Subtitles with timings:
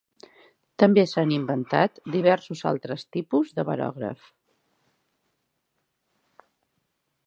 [0.83, 4.27] També s'han inventat diversos altres tipus de barògraf.